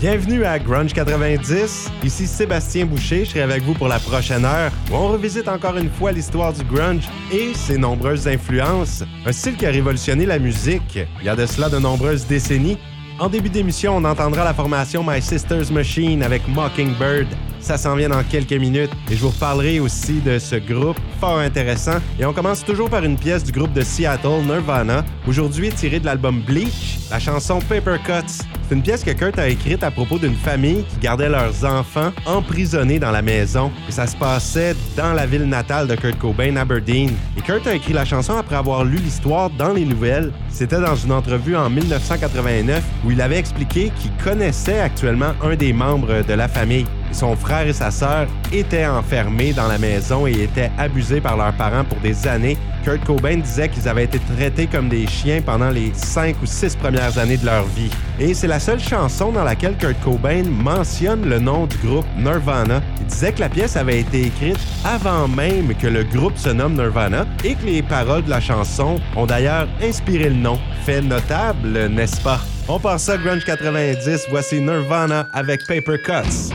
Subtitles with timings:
[0.00, 1.90] Bienvenue à Grunge 90.
[2.04, 3.24] Ici Sébastien Boucher.
[3.24, 6.52] Je serai avec vous pour la prochaine heure où on revisite encore une fois l'histoire
[6.52, 9.02] du grunge et ses nombreuses influences.
[9.26, 12.78] Un style qui a révolutionné la musique il y a de cela de nombreuses décennies.
[13.18, 17.26] En début d'émission, on entendra la formation My Sister's Machine avec Mockingbird.
[17.60, 21.38] Ça s'en vient dans quelques minutes et je vous reparlerai aussi de ce groupe fort
[21.38, 21.98] intéressant.
[22.18, 26.06] Et on commence toujours par une pièce du groupe de Seattle, Nirvana, aujourd'hui tirée de
[26.06, 28.44] l'album Bleach, la chanson Paper Cuts.
[28.68, 32.12] C'est une pièce que Kurt a écrite à propos d'une famille qui gardait leurs enfants
[32.26, 33.72] emprisonnés dans la maison.
[33.88, 37.12] Et ça se passait dans la ville natale de Kurt Cobain, Aberdeen.
[37.36, 40.32] Et Kurt a écrit la chanson après avoir lu l'histoire dans les nouvelles.
[40.50, 45.72] C'était dans une entrevue en 1989 où il avait expliqué qu'il connaissait actuellement un des
[45.72, 46.84] membres de la famille.
[47.12, 51.52] Son frère et sa sœur étaient enfermés dans la maison et étaient abusés par leurs
[51.54, 52.56] parents pour des années.
[52.84, 56.76] Kurt Cobain disait qu'ils avaient été traités comme des chiens pendant les cinq ou six
[56.76, 57.90] premières années de leur vie.
[58.18, 62.80] Et c'est la seule chanson dans laquelle Kurt Cobain mentionne le nom du groupe Nirvana.
[63.00, 66.74] Il disait que la pièce avait été écrite avant même que le groupe se nomme
[66.74, 70.58] Nirvana et que les paroles de la chanson ont d'ailleurs inspiré le nom.
[70.84, 72.40] Fait notable, n'est-ce pas?
[72.68, 76.52] On passe à Grunge 90, voici Nirvana avec Paper Cuts.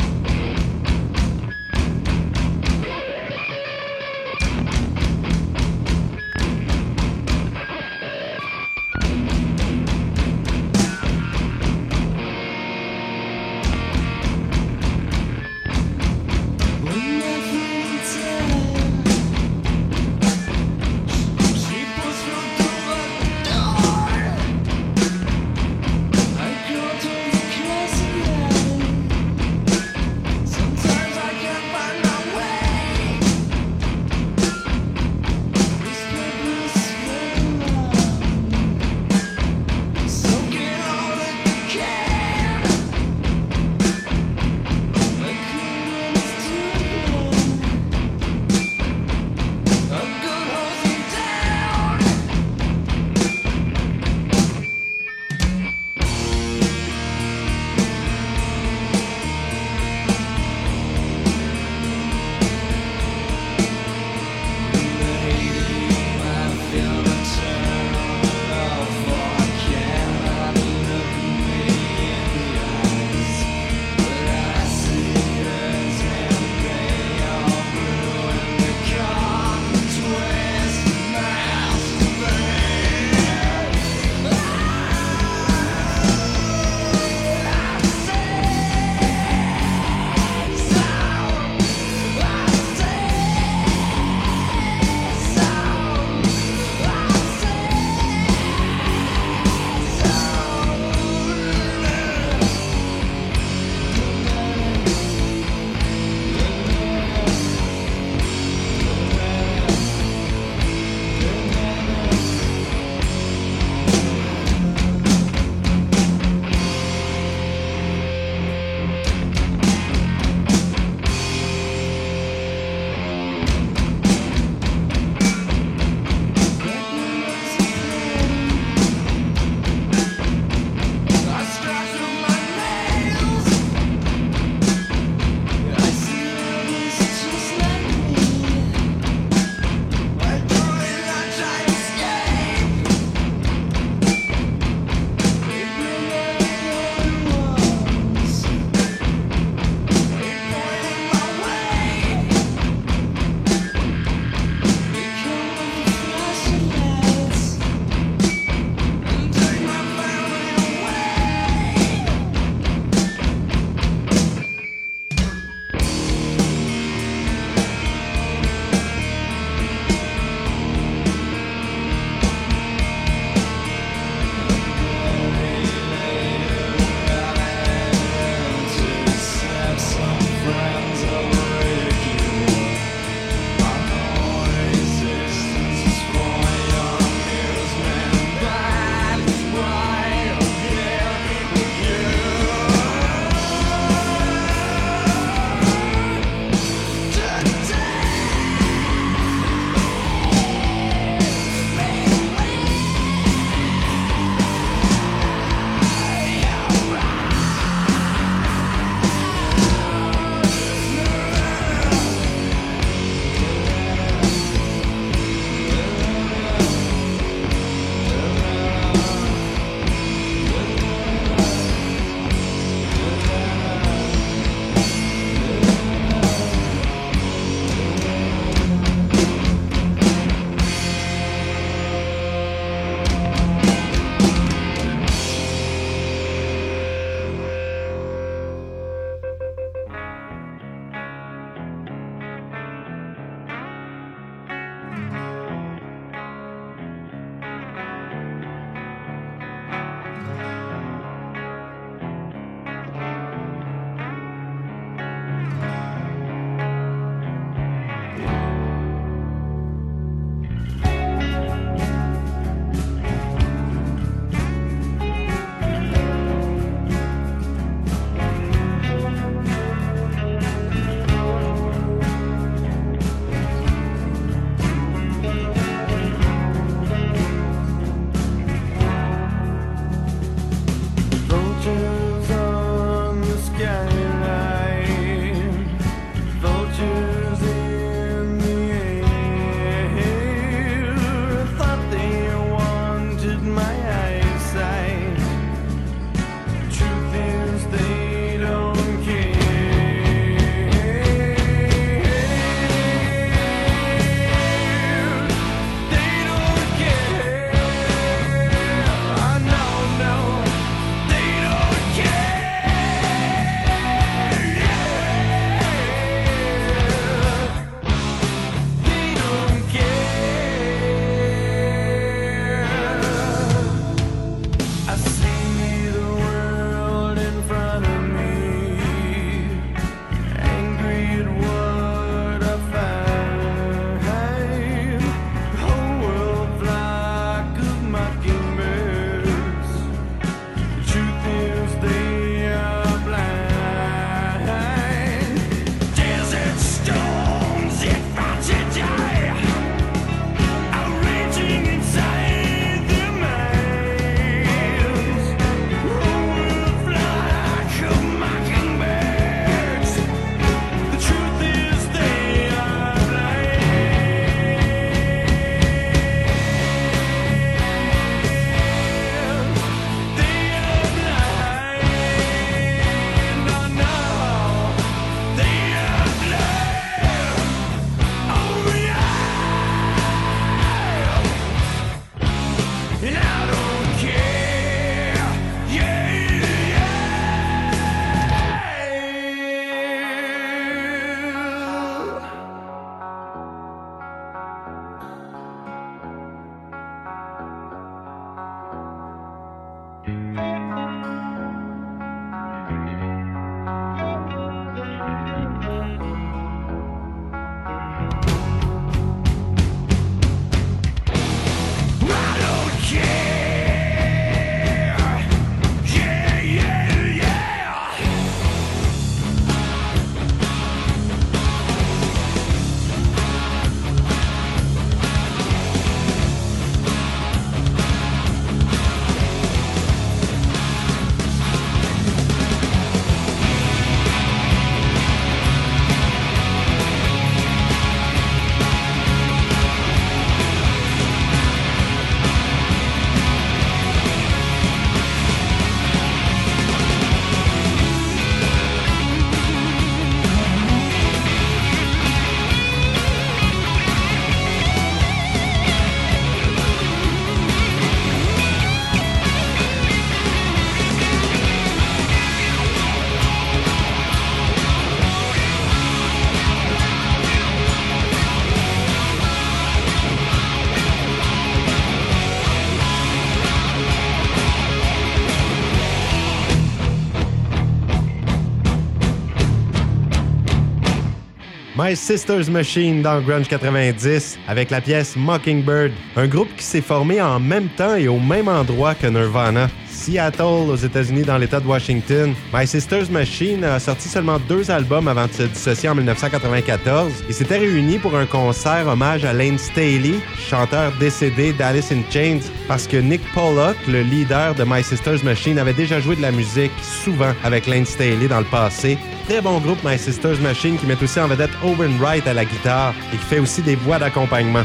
[481.96, 487.40] Sister's Machine dans Grunge 90 avec la pièce Mockingbird, un groupe qui s'est formé en
[487.40, 489.70] même temps et au même endroit que Nirvana.
[490.04, 492.34] Seattle, aux États-Unis, dans l'État de Washington.
[492.54, 497.34] My Sister's Machine a sorti seulement deux albums avant de se dissocier en 1994 et
[497.34, 502.86] s'était réuni pour un concert hommage à Lane Staley, chanteur décédé d'Alice in Chains, parce
[502.86, 506.74] que Nick Pollock, le leader de My Sister's Machine, avait déjà joué de la musique
[506.82, 511.02] souvent avec Lane Staley dans le passé Très bon groupe My Sister's Machine qui met
[511.02, 514.64] aussi en vedette Owen Wright à la guitare et qui fait aussi des voix d'accompagnement.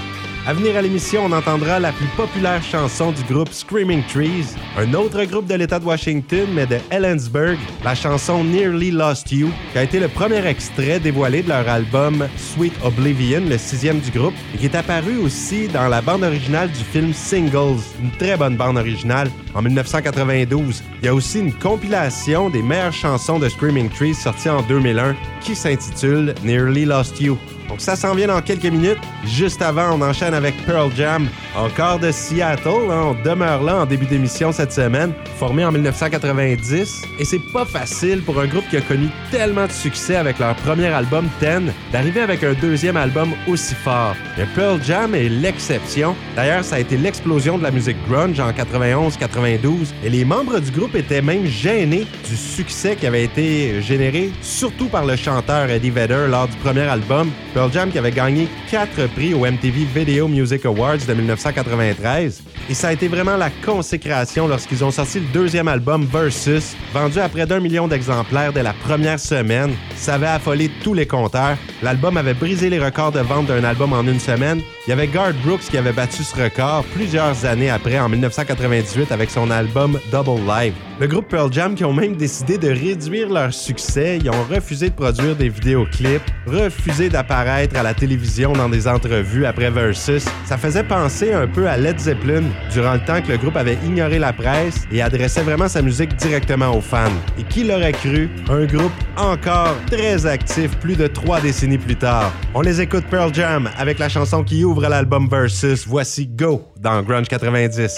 [0.48, 4.94] À venir à l'émission, on entendra la plus populaire chanson du groupe Screaming Trees, un
[4.94, 9.78] autre groupe de l'État de Washington, mais de Ellensburg, la chanson Nearly Lost You, qui
[9.78, 14.32] a été le premier extrait dévoilé de leur album Sweet Oblivion, le sixième du groupe,
[14.54, 18.56] et qui est apparu aussi dans la bande originale du film Singles, une très bonne
[18.56, 20.82] bande originale, en 1992.
[21.02, 25.14] Il y a aussi une compilation des meilleures chansons de Screaming Trees sortie en 2001
[25.42, 27.36] qui s'intitule Nearly Lost You.
[27.68, 28.98] Donc ça s'en vient dans quelques minutes.
[29.24, 32.90] Juste avant, on enchaîne avec Pearl Jam, encore de Seattle.
[32.90, 33.14] Hein.
[33.14, 37.02] On demeure là en début d'émission cette semaine, formé en 1990.
[37.18, 40.54] Et c'est pas facile pour un groupe qui a connu tellement de succès avec leur
[40.56, 44.14] premier album Ten d'arriver avec un deuxième album aussi fort.
[44.36, 46.16] Mais Pearl Jam est l'exception.
[46.36, 50.70] D'ailleurs, ça a été l'explosion de la musique grunge en 91-92 et les membres du
[50.70, 55.90] groupe étaient même gênés du succès qui avait été généré surtout par le chanteur Eddie
[55.90, 60.28] Vedder lors du premier album Pearl Jam qui avait gagné quatre prix au MTV Video
[60.28, 62.44] Music Awards de 1993.
[62.70, 67.18] Et ça a été vraiment la consécration lorsqu'ils ont sorti le deuxième album Versus, vendu
[67.18, 69.72] à près d'un million d'exemplaires dès la première semaine.
[69.96, 71.56] Ça avait affolé tous les compteurs.
[71.82, 74.60] L'album avait brisé les records de vente d'un album en une semaine.
[74.86, 79.12] Il y avait Garth Brooks qui avait battu ce record plusieurs années après, en 1998,
[79.12, 80.74] avec son album Double Live.
[81.00, 84.90] Le groupe Pearl Jam qui ont même décidé de réduire leur succès, ils ont refusé
[84.90, 90.24] de produire des vidéoclips, refusé d'apparaître à la télévision dans des entrevues après Versus.
[90.44, 93.78] Ça faisait penser un peu à Led Zeppelin durant le temps que le groupe avait
[93.84, 97.10] ignoré la presse et adressait vraiment sa musique directement aux fans.
[97.38, 98.30] Et qui l'aurait cru?
[98.48, 102.32] Un groupe encore très actif plus de trois décennies plus tard.
[102.54, 105.86] On les écoute Pearl Jam avec la chanson qui ouvre l'album Versus.
[105.86, 107.96] Voici Go dans Grunge 90.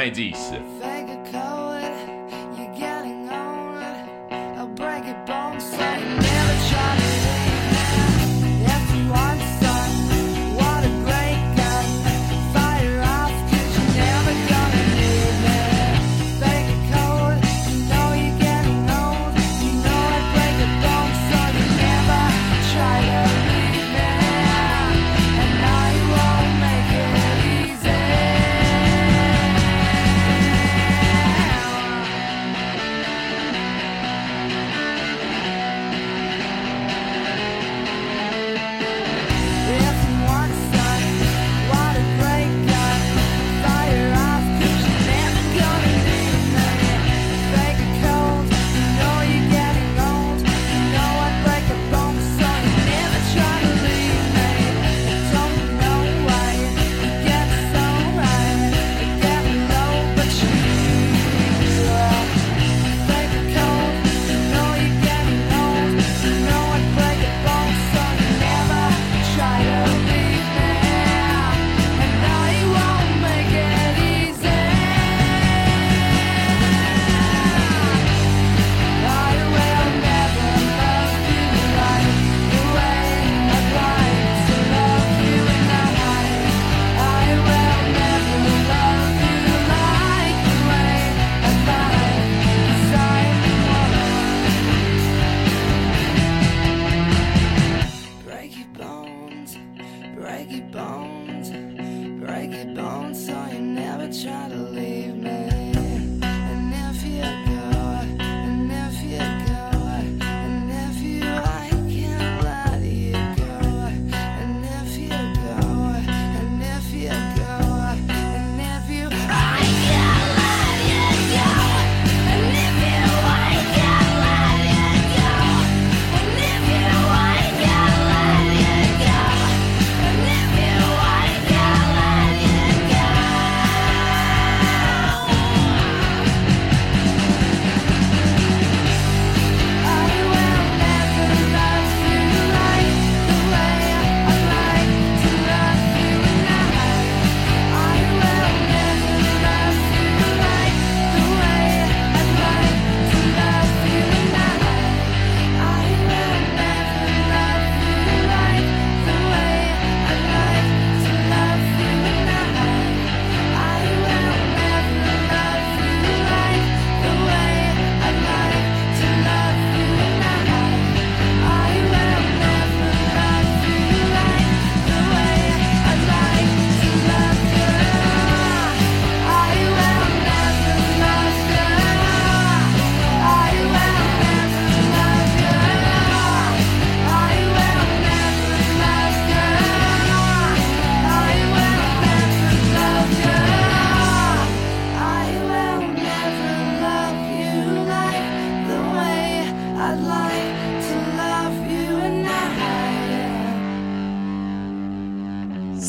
[0.00, 0.79] 90.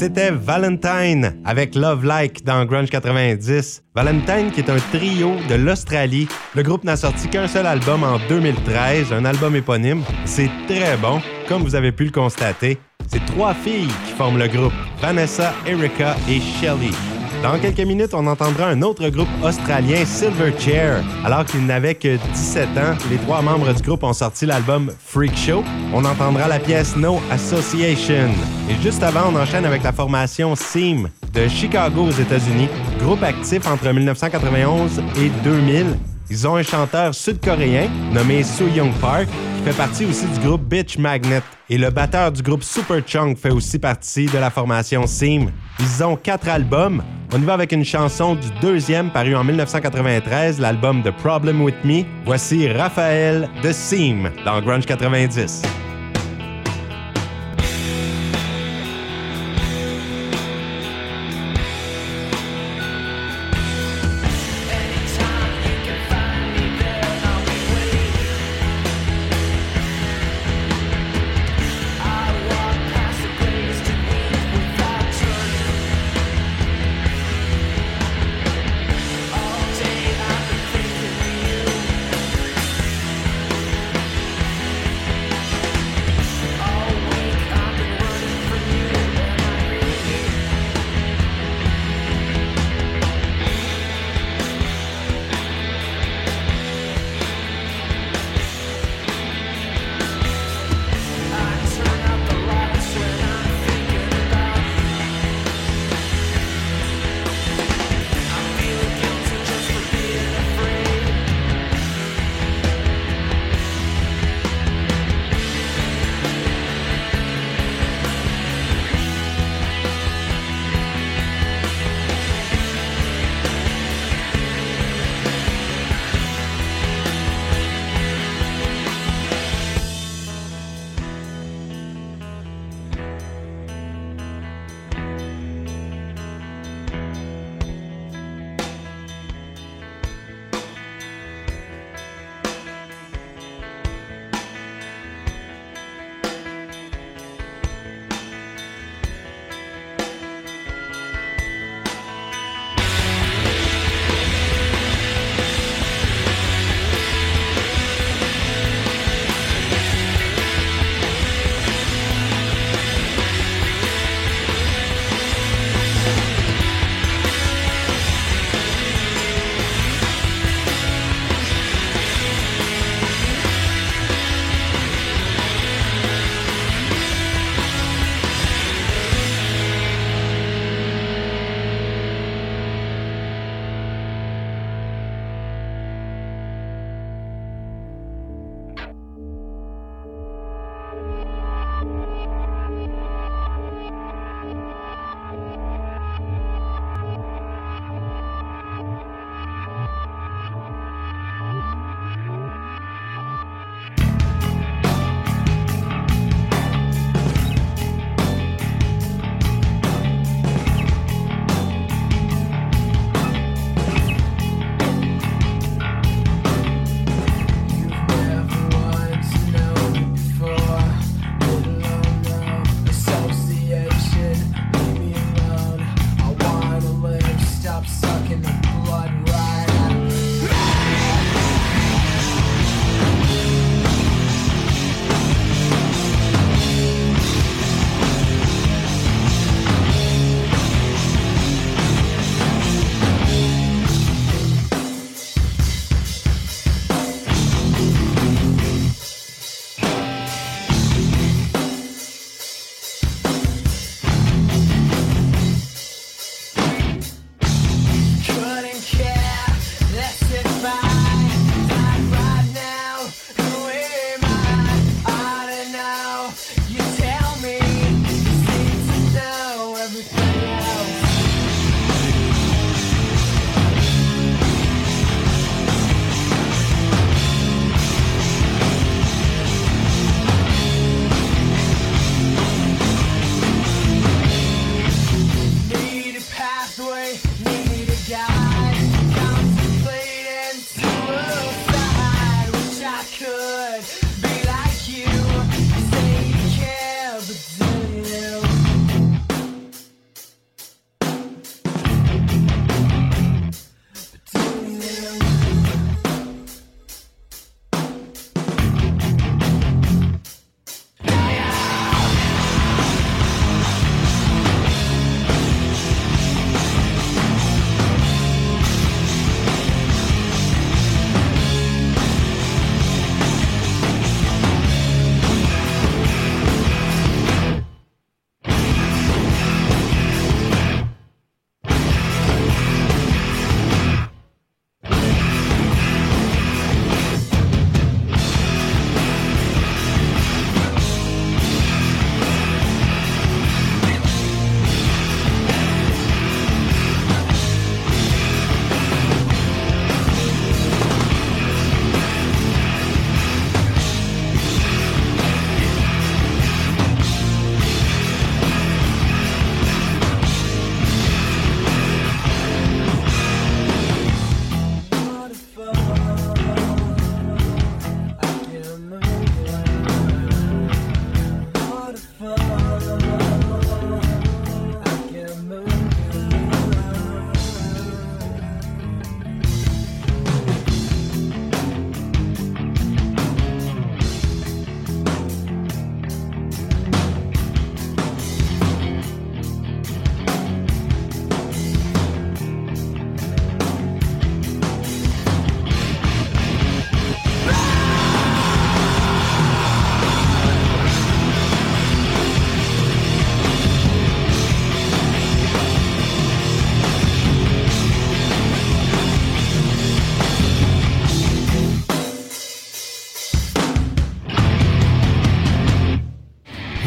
[0.02, 3.84] C'était Valentine avec Love Like dans Grunge 90.
[3.94, 6.28] Valentine qui est un trio de l'Australie.
[6.56, 10.02] Le groupe n'a sorti qu'un seul album en 2013, un album éponyme.
[10.26, 12.80] C'est très bon, comme vous avez pu le constater.
[13.10, 17.21] C'est trois filles qui forment le groupe, Vanessa, Erica et Shelly.
[17.43, 21.04] Dans quelques minutes, on entendra un autre groupe australien, Silverchair.
[21.25, 25.36] Alors qu'ils n'avaient que 17 ans, les trois membres du groupe ont sorti l'album Freak
[25.36, 25.63] Show.
[25.91, 28.30] On entendra la pièce No Association.
[28.69, 33.65] Et juste avant, on enchaîne avec la formation Seam de Chicago aux États-Unis, groupe actif
[33.65, 35.97] entre 1991 et 2000.
[36.32, 40.62] Ils ont un chanteur sud-coréen nommé Soo Young Park qui fait partie aussi du groupe
[40.62, 41.41] Bitch Magnet.
[41.70, 45.52] Et le batteur du groupe Super Chunk fait aussi partie de la formation Seam.
[45.82, 47.04] Ils ont quatre albums.
[47.34, 51.84] On y va avec une chanson du deuxième paru en 1993, l'album The Problem With
[51.84, 52.04] Me.
[52.24, 55.63] Voici Raphaël de Seam dans Grunge 90.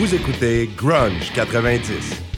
[0.04, 2.33] Vous écoutez Grunge 90.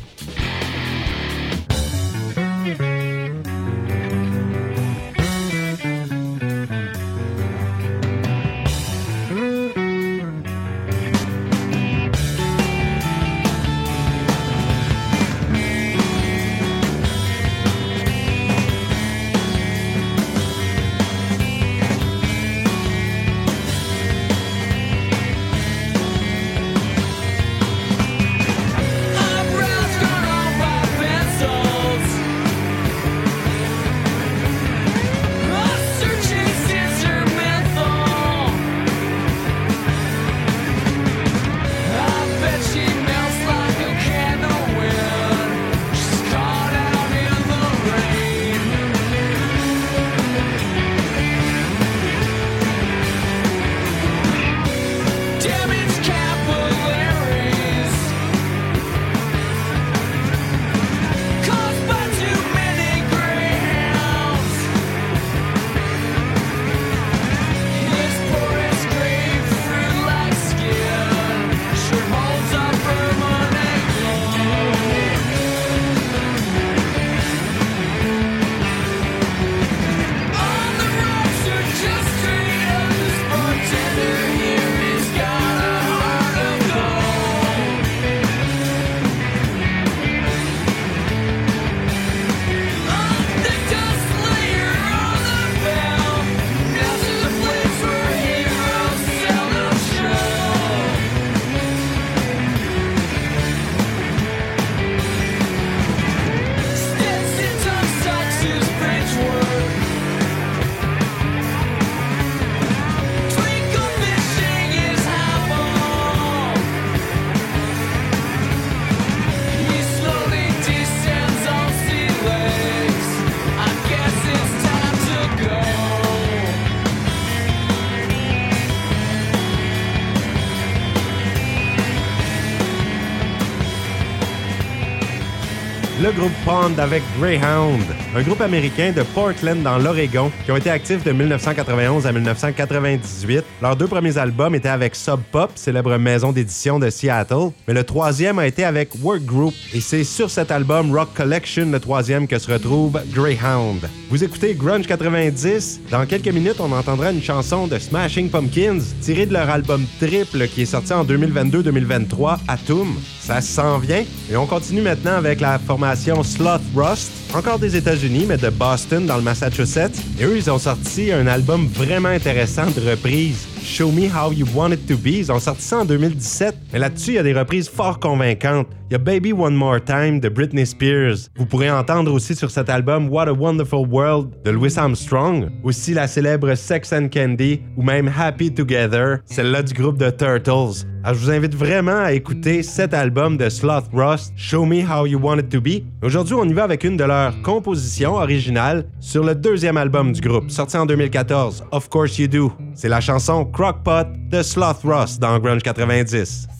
[136.74, 137.84] Avec Greyhound,
[138.16, 143.44] un groupe américain de Portland dans l'Oregon qui ont été actifs de 1991 à 1998.
[143.60, 147.84] Leurs deux premiers albums étaient avec Sub Pop, célèbre maison d'édition de Seattle, mais le
[147.84, 152.26] troisième a été avec Work Group et c'est sur cet album Rock Collection, le troisième,
[152.26, 153.86] que se retrouve Greyhound.
[154.08, 155.80] Vous écoutez Grunge 90.
[155.90, 160.48] Dans quelques minutes, on entendra une chanson de Smashing Pumpkins tirée de leur album triple
[160.48, 162.96] qui est sorti en 2022-2023, Atom.
[163.20, 164.04] Ça s'en vient.
[164.30, 169.06] Et on continue maintenant avec la formation Sloth Rust, encore des États-Unis, mais de Boston
[169.06, 169.98] dans le Massachusetts.
[170.20, 173.46] Et eux, ils ont sorti un album vraiment intéressant de reprise.
[173.66, 175.18] Show Me How You Want It To Be.
[175.18, 176.54] Ils ont sorti ça en 2017.
[176.72, 178.68] Mais là-dessus, il y a des reprises fort convaincantes.
[178.88, 181.28] Il y a Baby One More Time de Britney Spears.
[181.36, 185.50] Vous pourrez entendre aussi sur cet album What a Wonderful World de Louis Armstrong.
[185.64, 190.86] Aussi la célèbre Sex and Candy ou même Happy Together, celle-là du groupe de Turtles.
[191.02, 195.06] Alors, je vous invite vraiment à écouter cet album de Sloth Rust, Show Me How
[195.06, 195.82] You Want It To Be.
[196.02, 200.20] Aujourd'hui, on y va avec une de leurs compositions originales sur le deuxième album du
[200.20, 202.52] groupe, sorti en 2014, Of Course You Do.
[202.74, 206.55] C'est la chanson Crockpot de Sloth Rust dans Grunge 90.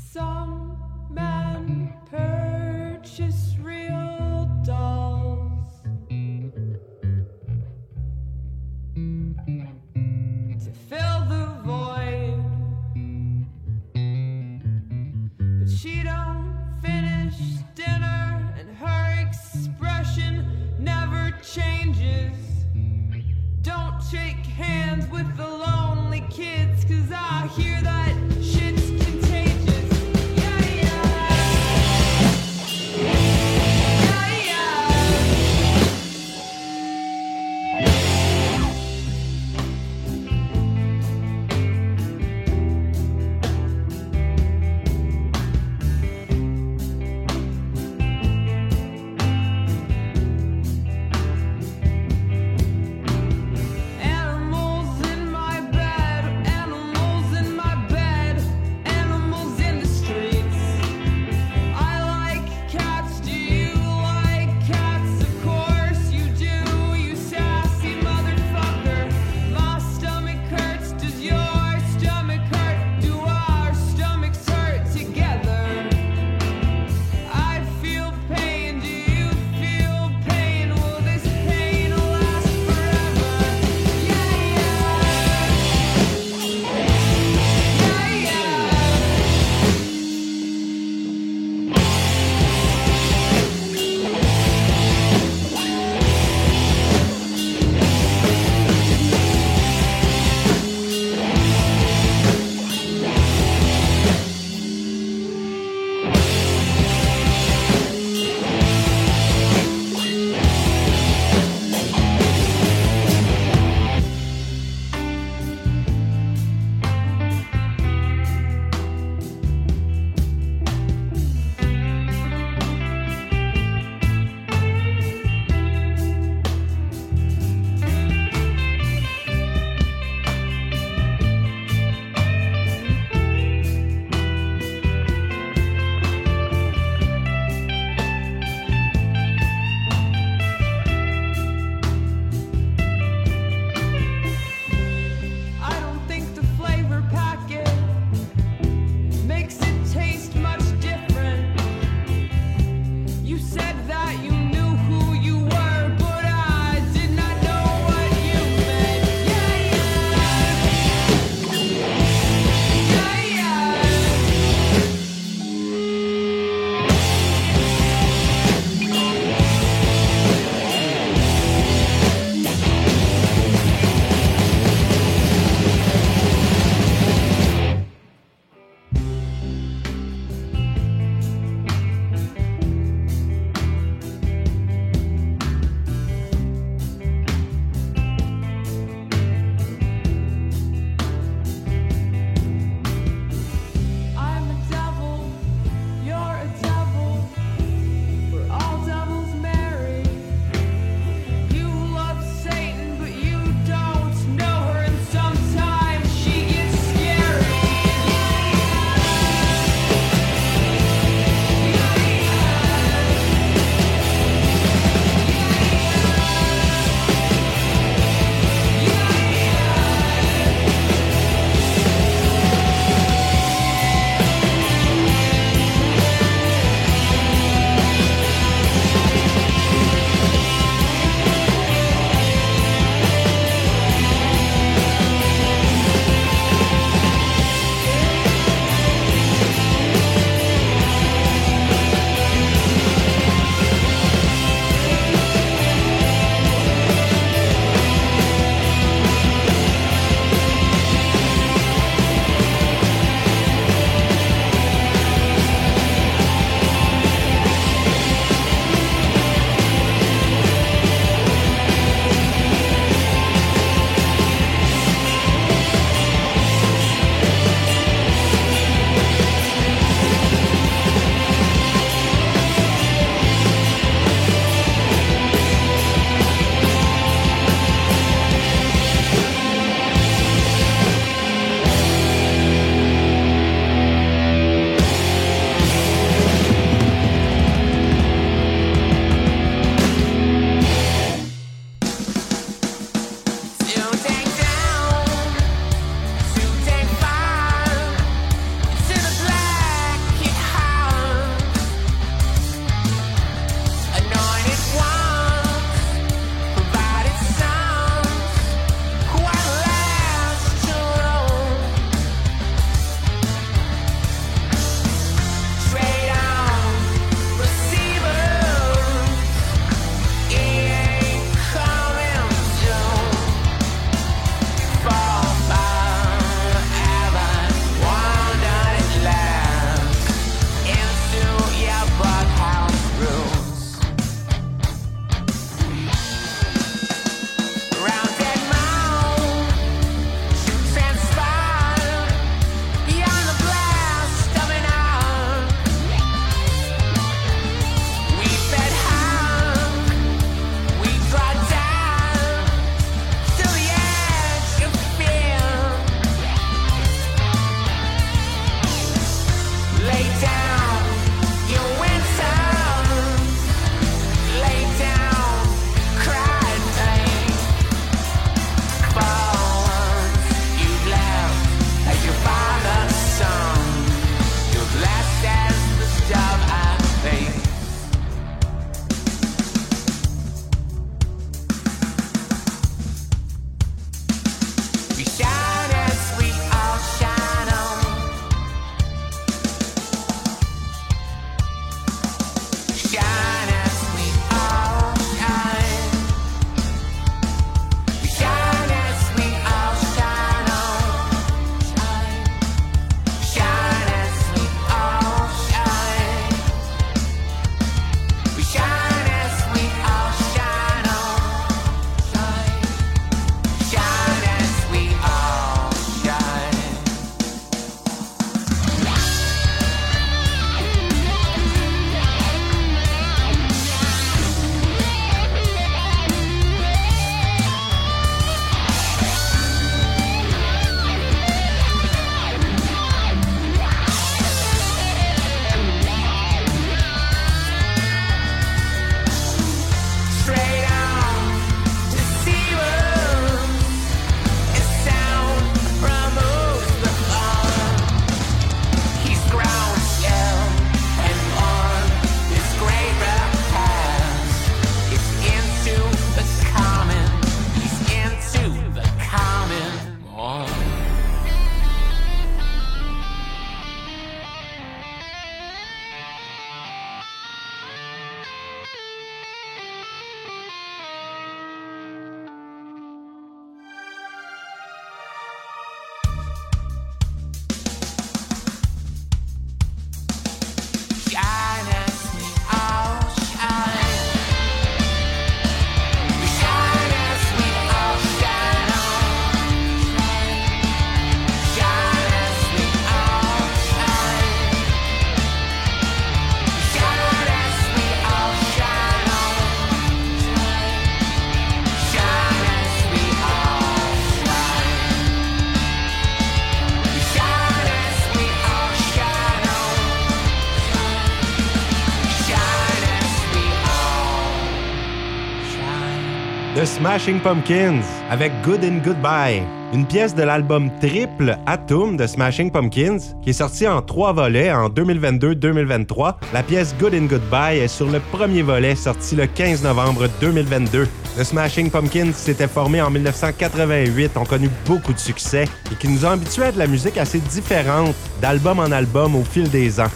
[516.97, 519.43] Smashing Pumpkins avec Good and Goodbye,
[519.75, 524.51] une pièce de l'album triple Atom de Smashing Pumpkins qui est sorti en trois volets
[524.51, 526.15] en 2022-2023.
[526.33, 530.89] La pièce Good and Goodbye est sur le premier volet sorti le 15 novembre 2022.
[531.19, 536.07] The Smashing Pumpkins s'était formé en 1988, ont connu beaucoup de succès et qui nous
[536.07, 539.91] ont habitués à de la musique assez différente d'album en album au fil des ans.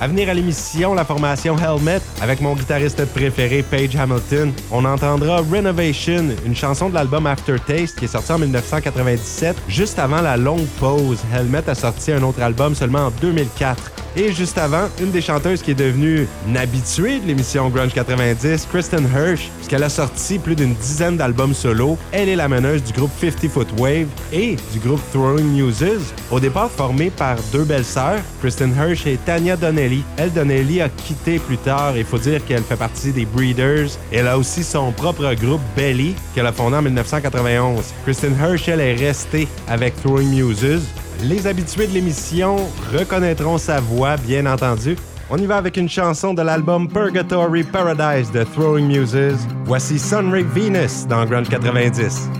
[0.00, 4.52] À venir à l'émission, la formation Helmet avec mon guitariste préféré, Paige Hamilton.
[4.70, 10.20] On entendra Renovation, une chanson de l'album Aftertaste qui est sorti en 1997, juste avant
[10.20, 11.18] la longue pause.
[11.34, 13.90] Helmet a sorti un autre album seulement en 2004.
[14.20, 19.08] Et juste avant, une des chanteuses qui est devenue habituée de l'émission Grunge 90, Kristen
[19.14, 21.96] Hirsch, puisqu'elle a sorti plus d'une dizaine d'albums solo.
[22.10, 26.40] Elle est la meneuse du groupe 50 Foot Wave et du groupe Throwing Muses, au
[26.40, 30.02] départ formé par deux belles sœurs, Kristen Hirsch et Tanya Donnelly.
[30.16, 31.96] Elle, Donnelly, a quitté plus tard.
[31.96, 33.90] Il faut dire qu'elle fait partie des Breeders.
[34.10, 37.84] Elle a aussi son propre groupe Belly, qu'elle a fondé en 1991.
[38.02, 40.82] Kristen Hirsch, elle est restée avec Throwing Muses.
[41.22, 42.56] Les habitués de l'émission
[42.92, 44.96] reconnaîtront sa voix, bien entendu.
[45.30, 49.46] On y va avec une chanson de l'album Purgatory Paradise de Throwing Muses.
[49.64, 52.30] Voici Sunray Venus dans Grunge 90.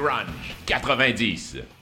[0.00, 0.26] Grunge
[0.66, 1.79] 90.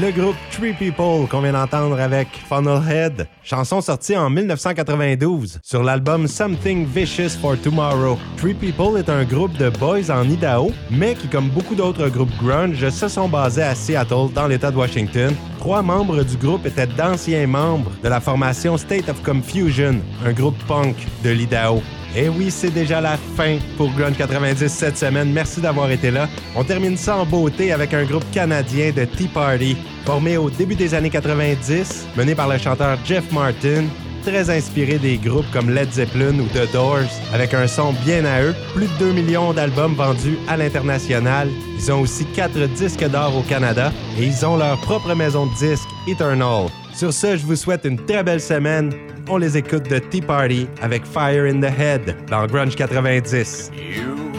[0.00, 6.28] Le groupe Three People qu'on vient d'entendre avec Funnelhead, chanson sortie en 1992 sur l'album
[6.28, 8.16] Something Vicious for Tomorrow.
[8.36, 12.36] Three People est un groupe de boys en Idaho, mais qui, comme beaucoup d'autres groupes
[12.40, 15.34] grunge, se sont basés à Seattle, dans l'État de Washington.
[15.58, 20.58] Trois membres du groupe étaient d'anciens membres de la formation State of Confusion, un groupe
[20.68, 21.82] punk de l'Idaho.
[22.16, 25.30] Et eh oui, c'est déjà la fin pour Grunge 90 cette semaine.
[25.30, 26.26] Merci d'avoir été là.
[26.56, 30.74] On termine ça en beauté avec un groupe canadien de Tea Party, formé au début
[30.74, 33.84] des années 90, mené par le chanteur Jeff Martin,
[34.22, 38.42] très inspiré des groupes comme Led Zeppelin ou The Doors, avec un son bien à
[38.42, 41.48] eux, plus de 2 millions d'albums vendus à l'international.
[41.78, 45.54] Ils ont aussi 4 disques d'or au Canada et ils ont leur propre maison de
[45.54, 46.68] disques, Eternal.
[46.94, 48.92] Sur ce, je vous souhaite une très belle semaine
[49.30, 53.70] on les écoute de Tea Party avec Fire in the Head dans Grunge 90.
[53.74, 54.32] You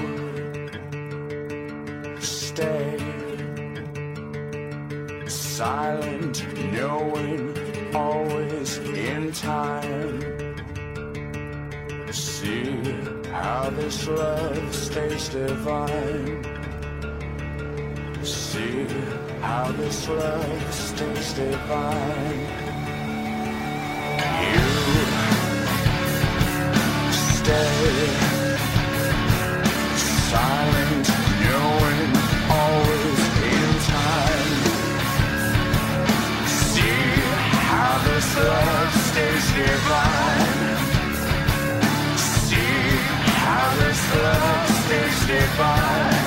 [2.20, 2.98] stay
[5.28, 7.54] silent, knowing
[7.94, 10.20] always in time.
[12.12, 12.82] See
[13.32, 16.44] how this love stays divine.
[18.24, 18.86] See
[19.42, 22.70] how this love stays divine.
[24.42, 24.69] You
[27.50, 28.08] day.
[30.30, 31.08] Silent,
[31.44, 32.12] knowing,
[32.60, 33.22] always
[33.54, 34.62] in time.
[36.70, 37.08] See
[37.72, 40.78] how this love stays divine.
[42.18, 42.86] See
[43.44, 46.19] how this love stays divine.